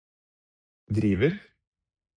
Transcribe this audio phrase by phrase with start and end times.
[0.95, 1.37] driver